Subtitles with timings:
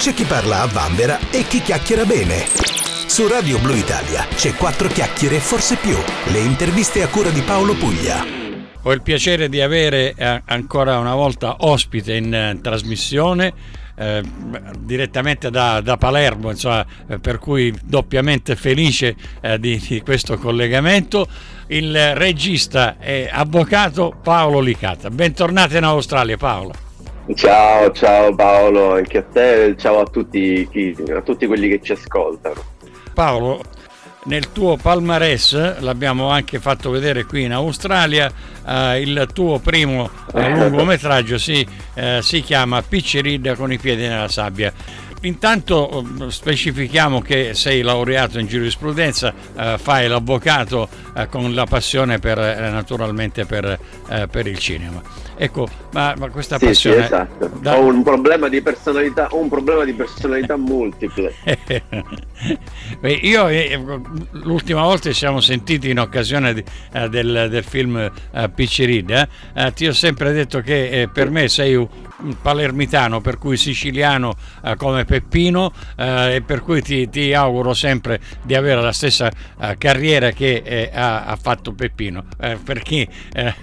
[0.00, 2.46] C'è chi parla a vanvera e chi chiacchiera bene.
[3.06, 5.94] Su Radio Blue Italia c'è quattro chiacchiere e forse più.
[6.32, 8.24] Le interviste a cura di Paolo Puglia.
[8.80, 13.52] Ho il piacere di avere eh, ancora una volta ospite in eh, trasmissione
[13.94, 14.22] eh,
[14.78, 21.28] direttamente da, da Palermo, insomma, eh, per cui doppiamente felice eh, di, di, questo collegamento,
[21.66, 25.10] il regista e avvocato Paolo Licata.
[25.10, 26.88] Bentornato in Australia Paolo.
[27.34, 30.68] Ciao, ciao Paolo, anche a te, ciao a tutti,
[31.14, 32.62] a tutti quelli che ci ascoltano.
[33.14, 33.62] Paolo,
[34.24, 38.30] nel tuo palmarès, l'abbiamo anche fatto vedere qui in Australia,
[38.66, 44.28] eh, il tuo primo eh, lungometraggio si, eh, si chiama Piccerid con i piedi nella
[44.28, 44.72] sabbia.
[45.22, 52.18] Intanto eh, specifichiamo che sei laureato in giurisprudenza, eh, fai l'avvocato eh, con la passione
[52.18, 53.78] per, eh, naturalmente per,
[54.08, 55.00] eh, per, il cinema.
[55.36, 56.96] Ecco, ma, ma questa sì, passione...
[56.96, 57.50] Sì, esatto.
[57.60, 57.78] Da...
[57.78, 61.32] Ho un problema di personalità, un problema di personalità multiple.
[63.00, 63.48] Beh, io
[64.30, 66.64] l'ultima volta ci siamo sentiti in occasione di,
[67.08, 68.10] del, del, film
[68.54, 69.28] Piccerid,
[69.74, 71.88] ti ho sempre detto che per me sei un
[72.40, 78.20] palermitano, per cui siciliano eh, come Peppino eh, e per cui ti, ti, auguro sempre
[78.42, 79.30] di avere la stessa
[79.60, 83.54] eh, carriera che eh, ha, ha, fatto Peppino, eh, perché eh,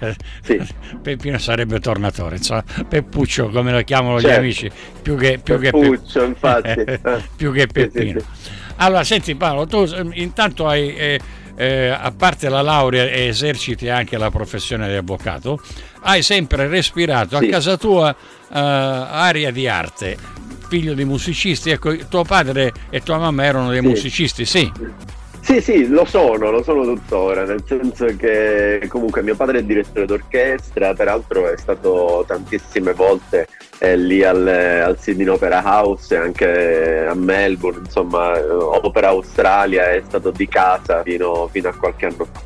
[0.42, 0.60] sì.
[1.00, 4.34] Peppino sarebbe tornatore, insomma, Peppuccio come lo chiamano certo.
[4.34, 4.70] gli amici,
[5.02, 6.84] più che, più Peppuccio, che infatti.
[7.36, 8.20] più che Peppino.
[8.20, 10.94] Sì, sì, allora, senti Paolo, tu intanto hai...
[10.94, 11.20] Eh,
[11.90, 15.60] a parte la laurea e eserciti anche la professione di avvocato,
[16.02, 17.46] hai sempre respirato sì.
[17.46, 20.16] a casa tua uh, aria di arte,
[20.68, 21.70] figlio di musicisti.
[21.70, 23.86] Ecco, tuo padre e tua mamma erano dei sì.
[23.86, 24.72] musicisti, sì.
[25.48, 30.04] Sì, sì, lo sono, lo sono tuttora, nel senso che comunque mio padre è direttore
[30.04, 37.06] d'orchestra, peraltro è stato tantissime volte eh, lì al, al Sydney Opera House e anche
[37.06, 42.42] a Melbourne, insomma, Opera Australia è stato di casa fino, fino a qualche anno fa.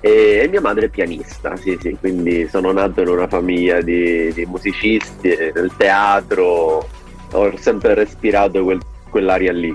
[0.00, 4.30] E, e, mia madre è pianista, sì, sì, quindi sono nato in una famiglia di,
[4.34, 6.86] di musicisti, nel teatro,
[7.32, 9.74] ho sempre respirato quel, quell'aria lì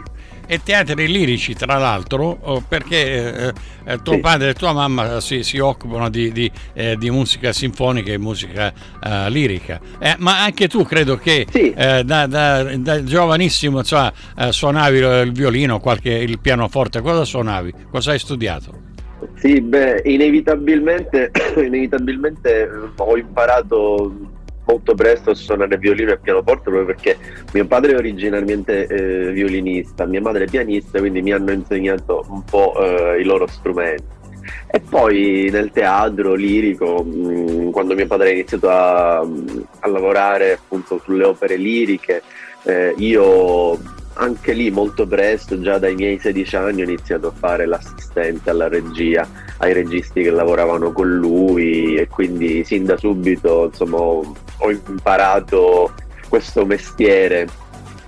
[0.52, 3.54] e teatri lirici tra l'altro oh, perché eh,
[3.86, 4.20] eh, tuo sì.
[4.20, 8.74] padre e tua mamma si, si occupano di, di, eh, di, musica sinfonica e musica
[9.04, 11.72] eh, lirica eh, ma anche tu credo che sì.
[11.72, 14.12] Eh, da, da, da, giovanissimo cioè,
[14.50, 17.74] suonavi il violino qualche, il pianoforte cosa suonavi?
[17.92, 18.88] cosa hai studiato?
[19.36, 24.29] Sì, beh, inevitabilmente, inevitabilmente ho imparato
[24.70, 27.18] molto presto a suonare violino e pianoforte proprio perché
[27.54, 32.44] mio padre è originariamente eh, violinista, mia madre è pianista, quindi mi hanno insegnato un
[32.44, 34.18] po' eh, i loro strumenti.
[34.72, 40.54] E poi nel teatro lirico, mh, mm, quando mio padre ha iniziato a, a lavorare
[40.54, 42.22] appunto sulle opere liriche,
[42.64, 43.78] eh, io
[44.14, 48.68] anche lì molto presto, già dai miei 16 anni, ho iniziato a fare l'assistente alla
[48.68, 54.22] regia ai registi che lavoravano con lui e quindi sin da subito insomma,
[54.60, 55.94] ho imparato
[56.28, 57.48] questo mestiere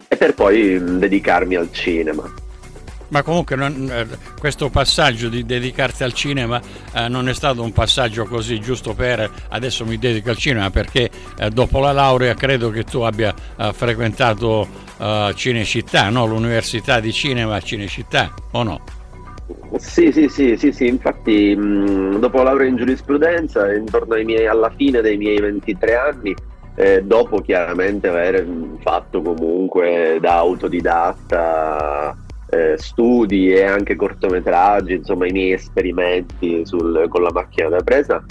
[0.08, 2.32] e per poi dedicarmi al cinema.
[3.12, 4.08] Ma comunque non, eh,
[4.40, 6.62] questo passaggio di dedicarti al cinema
[6.94, 11.10] eh, non è stato un passaggio così giusto per adesso mi dedico al cinema perché
[11.38, 14.66] eh, dopo la laurea credo che tu abbia eh, frequentato
[14.98, 16.26] eh, Cinecittà, no?
[16.26, 18.82] l'università di cinema Cinecittà o no?
[19.78, 20.88] Sì, sì, sì, sì, sì.
[20.88, 26.36] infatti mh, dopo la laurea in giurisprudenza, intorno miei, alla fine dei miei 23 anni,
[26.76, 28.46] eh, dopo chiaramente aver
[28.80, 32.16] fatto comunque da autodidatta
[32.50, 38.22] eh, studi e anche cortometraggi, insomma i miei esperimenti sul, con la macchina da presa,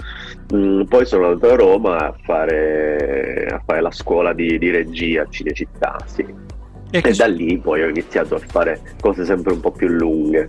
[0.53, 5.23] mh, poi sono andato a Roma a fare, a fare la scuola di, di regia
[5.23, 6.25] a Cinecittà, sì.
[6.93, 10.45] E, e da lì poi ho iniziato a fare cose sempre un po' più lunghe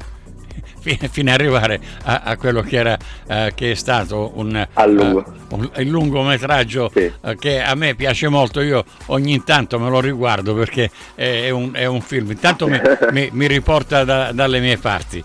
[0.83, 5.25] fino ad arrivare a, a, quello che, era, uh, che è stato un, lungo.
[5.49, 7.11] uh, un, il lungometraggio sì.
[7.21, 11.51] uh, che a me piace molto, io ogni tanto me lo riguardo perché è, è,
[11.51, 12.81] un, è un, film, intanto mi,
[13.13, 15.23] mi, mi riporta da, dalle mie parti.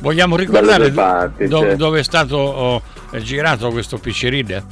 [0.00, 1.76] Vogliamo ricordare parti, do, certo.
[1.76, 2.82] dove è stato oh,
[3.18, 4.62] girato questo Picceride?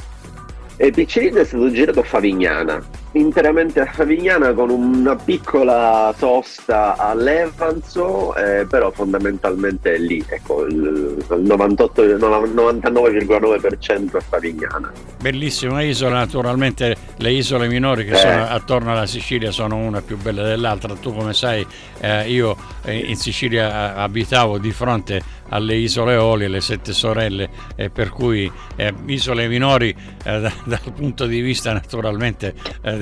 [0.76, 7.14] E Picceride è stato girato a Favignana interamente a Favignana con una piccola sosta a
[7.14, 14.92] Levanzo, eh, però fondamentalmente è lì, ecco, il, il 98, 99,9% a Favignana.
[15.20, 18.16] Bellissima isola, naturalmente le isole minori che eh.
[18.16, 21.66] sono attorno alla Sicilia sono una più bella dell'altra, tu come sai
[22.00, 27.90] eh, io eh, in Sicilia abitavo di fronte alle isole Oli, le sette sorelle, e
[27.90, 29.94] per cui eh, isole minori
[30.24, 32.54] eh, da, dal punto di vista naturalmente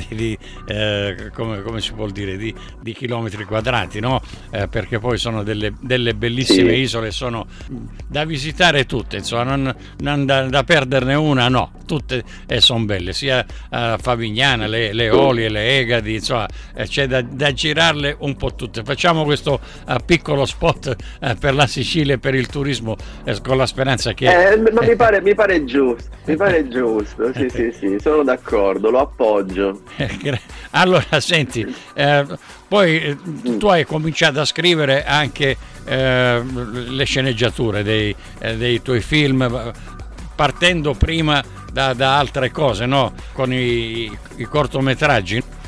[0.08, 4.20] eh, di, eh, come, come, si può dire, di, di chilometri quadrati, no?
[4.50, 6.80] Eh, perché poi sono delle, delle bellissime sì.
[6.80, 7.46] isole, sono
[8.06, 13.12] da visitare tutte, insomma, non, non da, da, perderne una, no, tutte eh, sono belle,
[13.12, 18.36] sia uh, Favignana, le, le Olie, le Egadi, insomma, eh, c'è da, da, girarle un
[18.36, 18.82] po' tutte.
[18.82, 20.96] Facciamo questo uh, piccolo spot
[21.38, 22.96] per la Sicilia e per il turismo
[23.42, 24.26] con la speranza che...
[24.26, 29.00] ma mi pare, mi pare giusto, mi pare giusto, sì, sì, sì, sono d'accordo, lo
[29.00, 29.82] appoggio.
[30.70, 32.26] Allora, senti, eh,
[32.68, 33.16] poi eh,
[33.58, 39.72] tu hai cominciato a scrivere anche eh, le sceneggiature dei, eh, dei, tuoi film,
[40.34, 41.42] partendo prima
[41.72, 43.12] da, da altre cose, no?
[43.32, 45.60] Con i, i cortometraggi.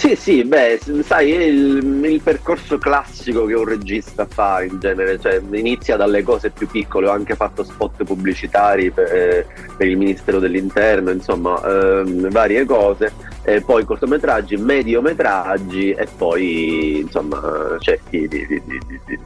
[0.00, 5.20] Sì, sì, beh, sai, è il, il, percorso classico che un regista fa in genere,
[5.20, 9.46] cioè inizia dalle cose più piccole, ho anche fatto spot pubblicitari per, eh,
[9.76, 17.76] per il Ministero dell'Interno, insomma, ehm, varie cose, e poi cortometraggi, mediometraggi e poi, insomma,
[17.78, 19.18] cerchi di, di, di,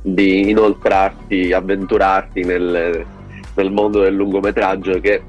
[0.00, 3.04] di inoltrarti, avventurarti nel,
[3.54, 5.22] nel mondo del lungometraggio che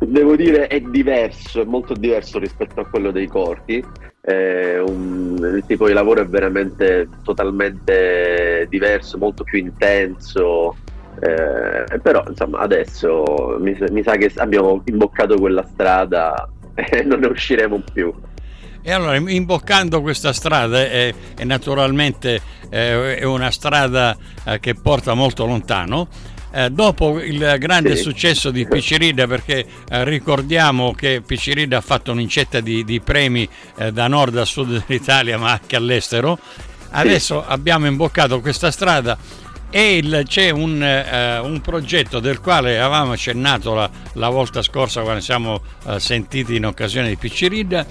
[0.00, 3.82] devo dire è diverso, è molto diverso rispetto a quello dei corti.
[4.26, 10.76] Eh, un, il tipo di lavoro è veramente totalmente diverso, molto più intenso.
[11.20, 17.26] Eh, però insomma adesso mi, mi, sa che abbiamo imboccato quella strada e non ne
[17.26, 18.12] usciremo più.
[18.86, 25.14] E allora, imboccando questa strada, è, è naturalmente eh, è una strada eh, che porta
[25.14, 26.06] molto lontano,
[26.52, 28.02] eh, dopo il grande sì.
[28.02, 33.48] successo di Piccerida, perché eh, ricordiamo che Piccerida ha fatto un'incetta di, di premi
[33.78, 36.38] eh, da nord a sud dell'Italia, ma anche all'estero,
[36.90, 37.52] adesso sì.
[37.52, 39.16] abbiamo imboccato questa strada
[39.76, 45.02] e il, c'è un, eh, un, progetto del quale avevamo accennato la, la volta scorsa
[45.02, 47.84] quando siamo eh, sentiti in occasione di Piccerida,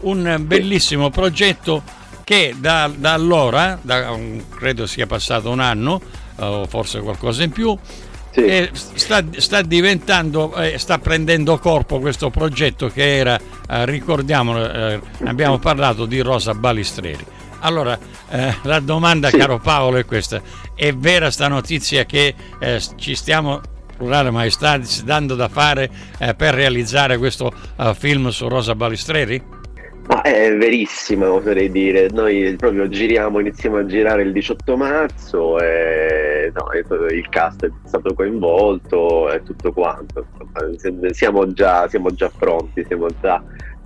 [0.00, 1.82] un bellissimo progetto
[2.22, 4.14] che da, da allora, da,
[4.54, 6.02] credo sia passato un anno,
[6.36, 7.74] o forse qualcosa in più,
[8.30, 8.68] sì.
[8.72, 13.40] sta, sta, diventando, eh, sta prendendo corpo questo progetto che era,
[13.70, 17.24] eh, ricordiamolo, eh, abbiamo parlato di Rosa Balistreri.
[17.62, 17.98] Allora,
[18.30, 19.38] eh, la domanda, sì.
[19.38, 20.40] caro Paolo, è questa:
[20.74, 23.60] è vera sta notizia che eh, ci stiamo,
[23.96, 27.52] plurale maestà, dando da fare eh, per realizzare questo
[27.94, 29.60] film su Rosa Balistreri?
[30.08, 32.08] Ma è verissimo, oserei dire.
[32.10, 36.66] Noi proprio giriamo, iniziamo a girare il 18 marzo e no,
[37.10, 40.26] il cast è stato coinvolto e tutto quanto.
[41.12, 43.42] Siamo già, siamo già pronti, siamo già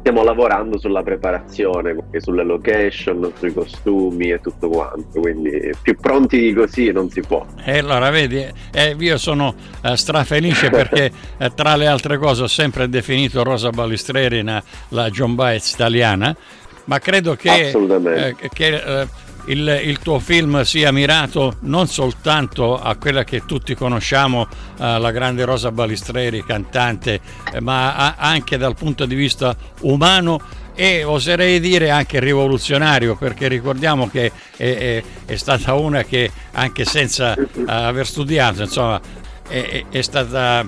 [0.06, 6.54] stiamo lavorando sulla preparazione, sulle location, sui costumi e tutto quanto, quindi più pronti di
[6.54, 7.44] così non si può.
[7.64, 12.46] E allora vedi, eh, io sono eh, strafelice perché eh, tra le altre cose ho
[12.46, 16.36] sempre definito Rosa Balistreri la John Baez italiana,
[16.84, 19.08] ma credo che, eh, che eh,
[19.46, 24.46] il, il, tuo film sia mirato non soltanto a quella che tutti conosciamo,
[24.78, 27.20] eh, la grande Rosa Balistreri, cantante,
[27.52, 33.48] eh, ma a, anche dal punto di vista umano e oserei dire anche rivoluzionario perché
[33.48, 39.00] ricordiamo che è, è, è stata una che anche senza uh, aver studiato insomma
[39.48, 40.66] è, è stata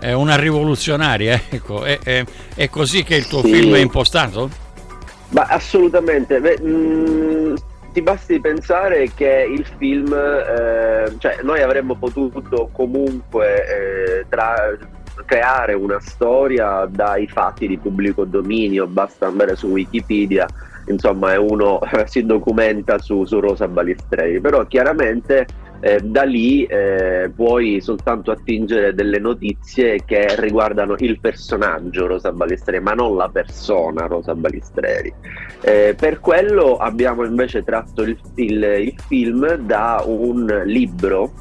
[0.00, 2.24] una rivoluzionaria ecco è,
[2.70, 3.52] così che il tuo sì.
[3.52, 4.48] film è impostato?
[5.30, 7.54] Ma assolutamente Beh, mh, mm,
[7.98, 14.54] ti basti pensare che il film, eh, cioè noi avremmo potuto comunque eh, tra,
[15.24, 20.46] creare una storia dai fatti di pubblico dominio, basta andare su Wikipedia,
[20.86, 25.46] insomma, e uno si documenta su, su Rosa Balistrei, però chiaramente
[25.80, 32.82] eh, da lì eh, puoi soltanto attingere delle notizie che riguardano il personaggio Rosa Balistreri,
[32.82, 35.12] ma non la persona Rosa Balistreri.
[35.60, 41.32] Eh, per quello abbiamo invece tratto il, il, il film da un libro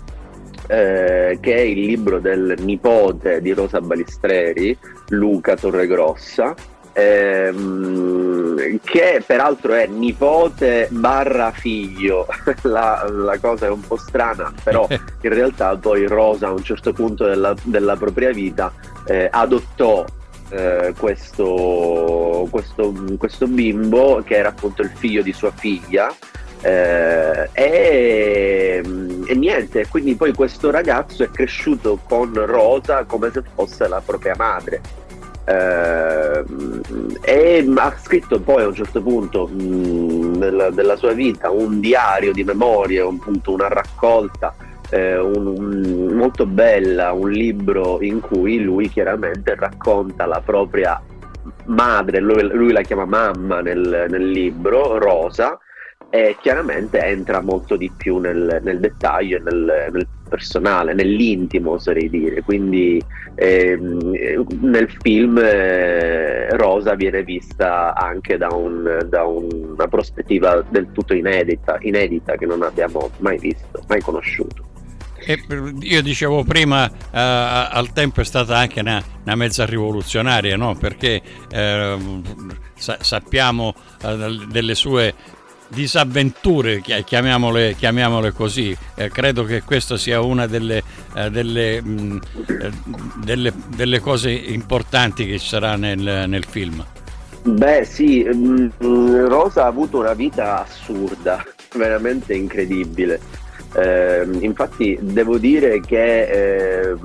[0.68, 4.78] eh, che è il libro del nipote di Rosa Balistreri,
[5.10, 6.54] Luca Torregrossa,
[6.98, 12.26] ehm, che peraltro è nipote barra figlio,
[12.64, 16.94] la, la, cosa è un po' strana, però in realtà poi Rosa a un certo
[16.94, 18.74] punto della, della propria vita
[19.06, 20.04] eh, adottò
[20.50, 26.14] eh, questo, questo, questo, bimbo che era appunto il figlio di sua figlia
[26.62, 28.82] eh, e,
[29.28, 34.34] e, niente, quindi poi questo ragazzo è cresciuto con Rosa come se fosse la propria
[34.38, 35.06] madre
[35.50, 42.34] e ha scritto poi a un certo punto mh, nella, della sua vita un diario
[42.34, 44.54] di memorie, un, appunto una raccolta
[44.90, 51.02] eh, un, un, molto bella, un libro in cui lui chiaramente racconta la propria
[51.66, 55.58] madre, lui, lui la chiama mamma nel, nel libro, Rosa,
[56.10, 62.42] e chiaramente entra molto di più nel, nel dettaglio nel, nel, personale, nell'intimo oserei dire,
[62.42, 63.02] quindi
[63.36, 64.12] ehm,
[64.62, 71.78] nel film eh, Rosa viene vista anche da, un, da, una prospettiva del tutto inedita,
[71.82, 74.66] inedita che non abbiamo mai visto, mai conosciuto.
[75.20, 75.42] E
[75.82, 80.76] io dicevo prima, eh, al tempo è stata anche una, una mezza rivoluzionaria, no?
[80.76, 81.98] perché eh,
[82.76, 83.74] sa- sappiamo
[84.04, 85.14] eh, delle sue
[85.68, 88.76] disavventure, chiamiamole, chiamiamole così.
[88.96, 90.84] Eh, credo che questa sia una delle,
[91.16, 92.72] eh, delle, mh, mm, eh,
[93.24, 96.86] delle, delle, cose importanti che ci sarà nel, nel film.
[97.44, 98.68] Beh sì, mm,
[99.28, 101.44] Rosa ha avuto una vita assurda,
[101.76, 103.20] veramente incredibile.
[103.76, 106.22] Eh, infatti devo dire che
[106.92, 106.96] eh,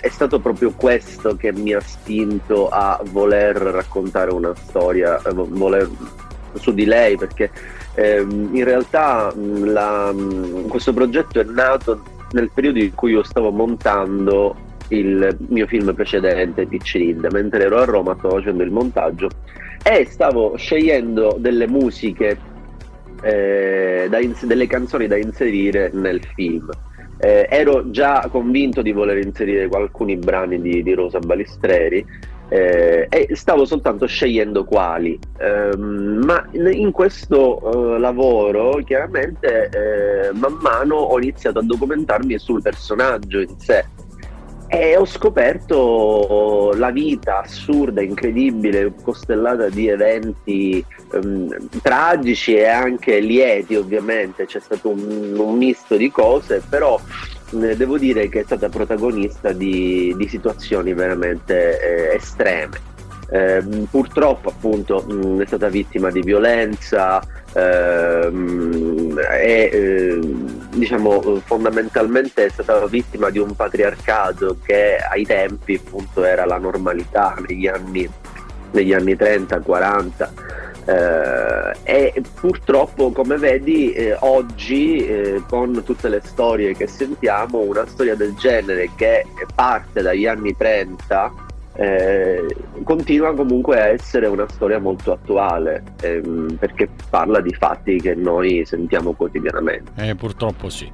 [0.00, 5.88] è stato proprio questo che mi ha spinto a voler raccontare una storia, voler,
[6.54, 7.50] su di lei, perché
[7.94, 10.14] eh, in realtà la,
[10.68, 14.56] questo progetto è nato nel periodo in cui io stavo montando
[14.88, 19.28] il mio film precedente, Read, mentre ero a Roma stavo facendo il montaggio
[19.82, 22.36] e stavo scegliendo delle musiche,
[23.22, 26.70] eh, ins- delle canzoni da inserire nel film.
[27.18, 32.04] Eh, ero già convinto di voler inserire alcuni brani di, di Rosa Balistreri
[32.54, 35.18] eh, e stavo soltanto scegliendo quali.
[35.38, 42.62] Eh, ma in questo eh, lavoro chiaramente eh, man mano ho iniziato a documentarmi sul
[42.62, 43.84] personaggio in sé
[44.68, 53.76] e ho scoperto la vita assurda, incredibile, costellata di eventi um, tragici e anche lieti
[53.76, 56.98] ovviamente, c'è stato un, un misto di cose, però
[57.50, 62.92] devo dire che è stata protagonista di, di situazioni veramente eh, estreme.
[63.30, 67.22] Eh, purtroppo appunto mh, è stata vittima di violenza
[67.54, 70.20] ehm, eh,
[70.74, 77.34] diciamo fondamentalmente è stata vittima di un patriarcato che ai tempi appunto era la normalità
[77.48, 78.06] negli anni,
[78.72, 80.28] negli anni 30-40
[80.86, 87.86] eh, e purtroppo, come vedi, eh, oggi eh, con tutte le storie che sentiamo, una
[87.86, 89.24] storia del genere che
[89.54, 91.32] parte dagli anni 30
[91.76, 98.14] eh, continua comunque a essere una storia molto attuale ehm, perché parla di fatti che
[98.14, 99.90] noi sentiamo quotidianamente.
[99.96, 100.90] Eh, purtroppo sì.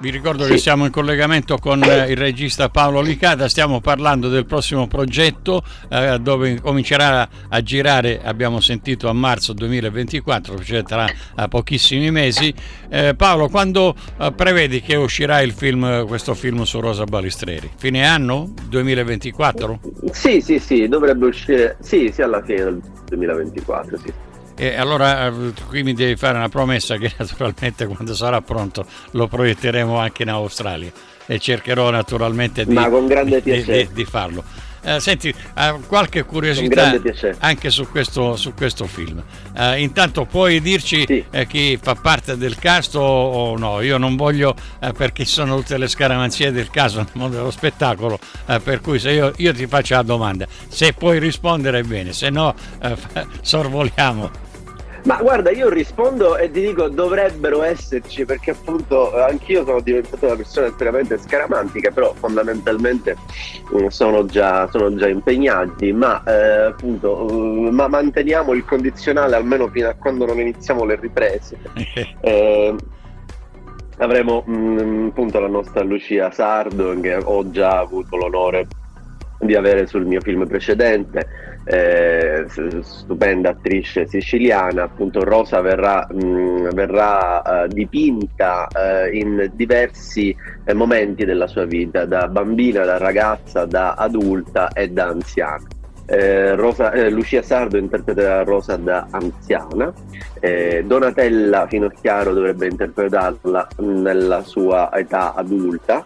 [0.00, 0.50] Vi ricordo sì.
[0.50, 5.64] che siamo in collegamento con eh, il regista Paolo Licata, stiamo parlando del prossimo progetto
[5.88, 11.06] eh, dove comincerà a girare, abbiamo sentito a marzo 2024, cioè tra
[11.48, 12.52] pochissimi mesi.
[12.90, 17.70] Eh, Paolo, quando eh, prevedi che uscirà il film, questo film su Rosa Balistreri?
[17.76, 19.80] Fine anno 2024?
[20.10, 24.12] Sì, sì, sì, dovrebbe uscire, sì, sì alla fine del 2024, sì.
[24.56, 29.28] E allora eh, qui mi devi fare una promessa che naturalmente quando sarà pronto lo
[29.28, 30.90] proietteremo anche in Australia
[31.26, 32.78] e cercherò naturalmente di,
[33.42, 34.44] di, di, di farlo.
[34.86, 36.94] Eh, senti, eh, qualche curiosità
[37.40, 39.20] anche su questo, su questo film.
[39.52, 41.24] Eh, intanto puoi dirci sì.
[41.28, 43.80] Eh, chi fa parte del cast o, no?
[43.80, 48.16] Io non voglio, eh, perché sono tutte le scaramanzie del caso nel mondo dello spettacolo,
[48.62, 52.54] per cui se io, io, ti faccio la domanda, se puoi rispondere bene, se no
[53.42, 54.44] sorvoliamo.
[55.06, 60.34] Ma guarda, io rispondo e ti dico dovrebbero esserci perché appunto anch'io sono diventato una
[60.34, 63.16] persona estremamente scaramantica, però fondamentalmente
[63.72, 69.68] mm, sono già, sono già impegnati, ma eh, appunto uh, ma manteniamo il condizionale almeno
[69.68, 71.56] fino a quando non iniziamo le riprese.
[72.22, 72.74] eh,
[73.98, 78.66] avremo mh, mm, appunto la nostra Lucia Sardo che ho già avuto l'onore
[79.46, 81.26] di avere sul mio film precedente,
[81.64, 82.44] eh,
[82.82, 91.24] stupenda attrice siciliana, appunto Rosa verrà, mh, verrà uh, dipinta uh, in diversi eh, momenti
[91.24, 95.66] della sua vita, da bambina, da ragazza, da adulta e da anziana.
[96.08, 99.92] Eh, Rosa, eh, Lucia Sardo interpreterà Rosa da anziana,
[100.38, 106.04] eh, Donatella Finocchiaro dovrebbe interpretarla nella sua età adulta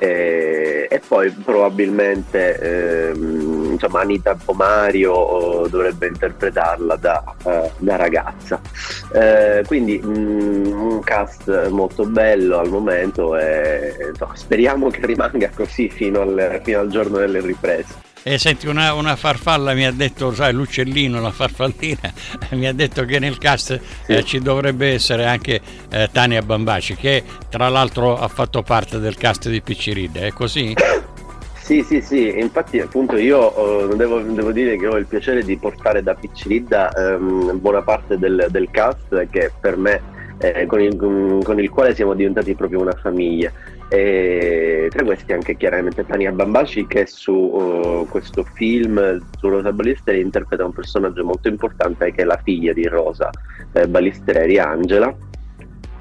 [0.00, 8.60] eh, e poi probabilmente ehm, insomma, Anita Pomario dovrebbe interpretarla da, eh, da ragazza.
[9.12, 15.50] Eh, quindi mh, mm, un cast molto bello al momento e insomma, speriamo che rimanga
[15.54, 18.08] così fino al, fino al giorno delle riprese.
[18.22, 22.12] E senti, una, una, farfalla mi ha detto, sai, l'uccellino, la farfallina,
[22.52, 24.12] mi ha detto che nel cast sì.
[24.12, 25.58] eh, ci dovrebbe essere anche
[25.90, 30.74] eh, Tania Bambaci, che tra l'altro ha fatto parte del cast di Picciridde, è così?
[31.70, 35.56] Sì, sì, sì, infatti appunto io eh, devo, devo, dire che ho il piacere di
[35.56, 40.02] portare da Picciridda ehm, buona parte del, del, cast che per me,
[40.38, 43.52] eh, con, il, con, il, quale siamo diventati proprio una famiglia.
[43.92, 50.20] E tra questi anche chiaramente Tania Bambaci che su uh, questo film su Rosa Balistreri
[50.20, 53.30] interpreta un personaggio molto importante che è la figlia di Rosa
[53.72, 55.12] eh, Balistreri, Angela.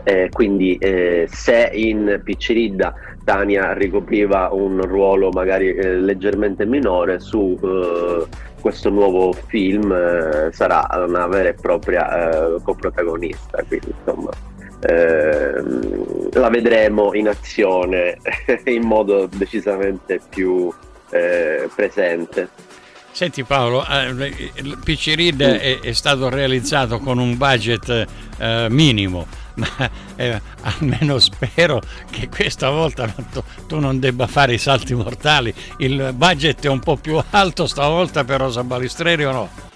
[0.04, 2.94] Eh, quindi eh, se in Picciridda
[3.24, 8.26] Tania ricopriva un ruolo magari eh, leggermente minore su eh,
[8.62, 14.32] questo nuovo film eh, sarà una vera e propria eh, coprotagonista quindi insomma
[14.80, 18.18] ehm, la vedremo in azione
[18.66, 20.72] in modo decisamente più
[21.12, 22.50] eh, presente
[23.12, 24.08] Senti Paolo, eh,
[24.56, 28.08] il PC Read è, è, stato realizzato con un budget
[28.38, 34.58] eh, minimo, ma eh, almeno spero che questa volta tu, tu, non debba fare i
[34.58, 35.54] salti mortali.
[35.80, 39.69] Il budget è un po' più alto stavolta per Rosa Balistreri o no?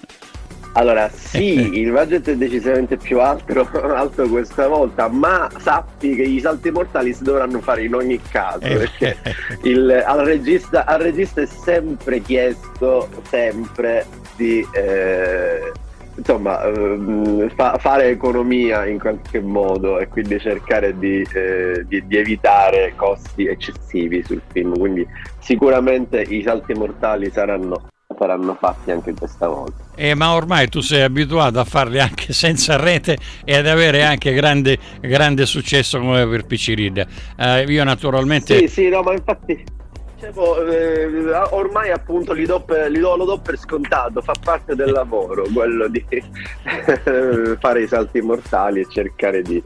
[0.74, 6.40] Allora, sì, il budget è decisamente più alto, alto, questa volta, ma sappi che i
[6.40, 9.16] salti mortali si dovranno fare in ogni caso, eh, perché
[9.62, 15.72] il, al, regista, al, regista, è sempre chiesto, sempre, di eh,
[16.16, 22.16] insomma, eh, fa, fare economia in qualche modo e quindi cercare di, eh, di, di,
[22.16, 24.76] evitare costi eccessivi sul film.
[24.78, 25.06] Quindi
[25.38, 29.82] sicuramente i salti mortali saranno, saranno fatti anche questa volta.
[29.96, 34.32] Eh, ma ormai tu sei abituato a farli anche senza rete e ad avere anche
[34.32, 37.06] grande, grande successo come per Piccirid.
[37.36, 38.58] Eh, io naturalmente...
[38.58, 39.82] Sì, sì, no, ma infatti
[40.20, 44.90] eh, ormai appunto li do per, li do, lo do per scontato, fa parte del
[44.90, 46.04] lavoro quello di
[47.60, 49.62] fare i salti mortali e cercare di,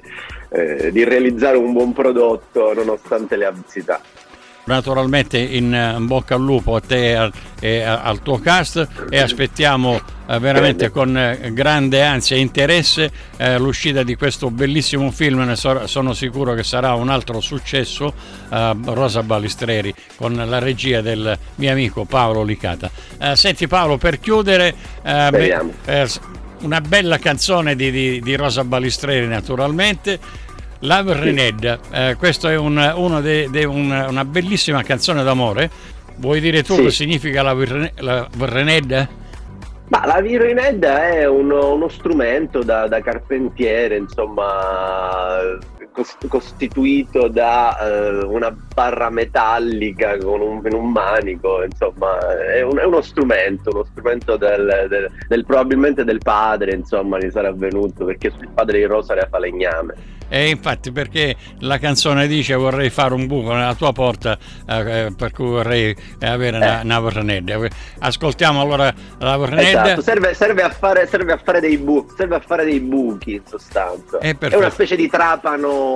[0.50, 4.00] eh, di realizzare un buon prodotto nonostante le avversità
[4.68, 10.90] naturalmente in bocca al lupo a te e al tuo cast e aspettiamo eh, veramente
[10.90, 16.62] con eh, grande ansia e interesse eh, l'uscita di questo bellissimo film, sono sicuro che
[16.62, 22.90] sarà un altro successo, Rosa Balistreri con la regia del mio amico Paolo Licata.
[23.34, 24.74] senti Paolo, per chiudere,
[26.60, 30.46] una bella canzone di, di, di Rosa Balistreri naturalmente.
[30.80, 35.70] Love Rened, eh, questa è un, uno de, de un, una bellissima canzone d'amore.
[36.16, 36.82] Vuoi dire tu sì.
[36.82, 37.54] che significa la,
[37.96, 39.08] la Rened?
[39.88, 45.38] Ma la Virined è uno, uno strumento da, da, carpentiere, insomma,
[46.28, 47.76] costituito da
[48.22, 52.18] uh, una barra metallica con un, un manico, insomma,
[52.52, 57.30] è, un, è, uno strumento, uno strumento del, del, del, probabilmente del padre, insomma, gli
[57.30, 60.16] sarà venuto, perché il padre di Rosa era falegname.
[60.28, 65.12] E infatti perché la canzone dice vorrei fare un buco nella tua porta eh, eh
[65.16, 66.84] per cui vorrei avere una, eh.
[66.84, 67.58] una vornedda.
[68.00, 69.84] Ascoltiamo allora la vornedda.
[69.84, 73.34] Esatto, serve, serve, a fare, serve, a fare dei bu- serve a fare dei buchi
[73.34, 74.18] in sostanza.
[74.18, 75.87] È, È una specie di trapano,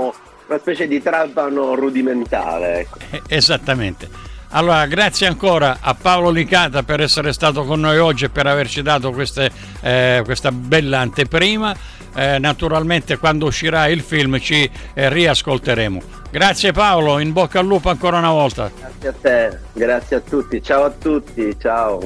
[0.47, 2.81] una specie di trapano rudimentale.
[2.81, 2.99] Ecco.
[3.11, 4.09] Eh, esattamente.
[4.55, 8.83] Allora, grazie ancora a Paolo Licata per essere stato con noi oggi e per averci
[8.83, 9.51] dato queste,
[9.81, 11.75] eh, questa bella anteprima.
[12.15, 16.03] Eh, naturalmente quando uscirà il film ci eh, riascolteremo.
[16.31, 18.71] Grazie Paolo, in bocca al lupo ancora una volta.
[18.79, 22.01] Grazie a te, grazie a tutti, ciao a tutti, ciao.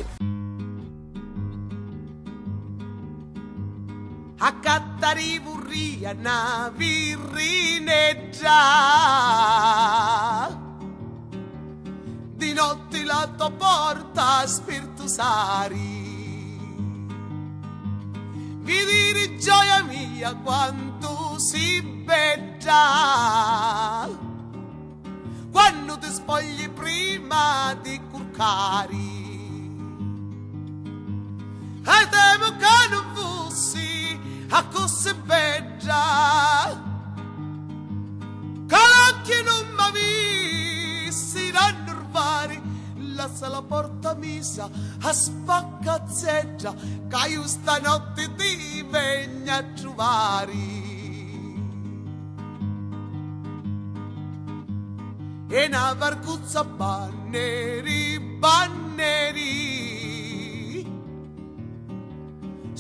[4.39, 4.55] A
[5.77, 8.51] cattari burria na virrineggia
[12.37, 16.05] di notte la tua porta spirtusari
[18.63, 22.75] Vidi gioia mia quanto si beggia.
[25.53, 29.25] Quando ti spogli prima di curcari.
[31.85, 34.19] E temo che non fossi
[34.51, 34.65] a
[35.87, 36.81] così
[38.67, 42.61] beggia che non mi vissi da nervari
[43.15, 44.69] lascia la porta misa
[45.01, 46.75] a spaccazzeggia
[47.09, 50.53] che io stanotte ti venga a trovare.
[55.49, 59.86] E una barcuzza banneri banneri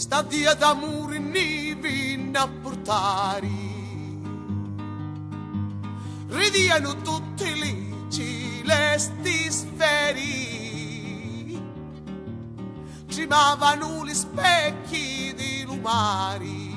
[0.06, 3.50] sta via d'amore nevi a portare.
[6.28, 7.74] Ridiano tutte le
[8.08, 10.80] celesti sferi,
[13.08, 16.74] cimavano gli specchi di lumari.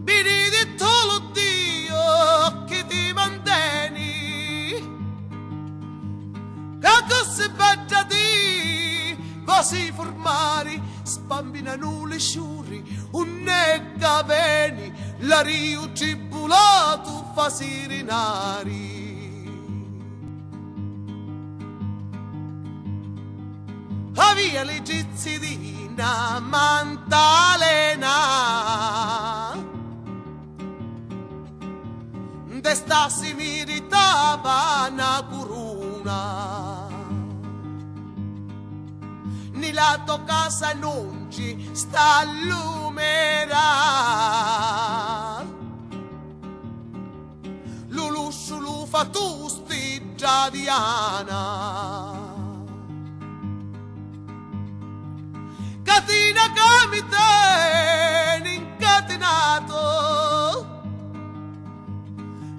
[0.00, 4.72] Benedetto lo Dio che ti manteni,
[6.80, 8.26] che tu si baggia Dio
[9.46, 12.82] vasi formari, spambinano le sciuri,
[13.12, 19.04] unnetta veni, la riu tribulato fasirinari.
[24.16, 28.14] Avia le gizzidina mantalena,
[32.60, 33.64] destassi mi
[34.96, 36.65] na curuna.
[39.76, 43.64] La tua casa non ci sta lumera.
[47.88, 49.36] Lulu sulu fa tu
[50.16, 52.14] già Diana.
[55.82, 57.16] Catina camite
[58.56, 59.74] incatenato.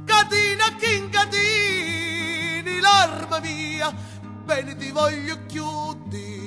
[0.06, 3.92] Catina che incatini l'arma mia.
[4.46, 6.47] Bene ti voglio chiudi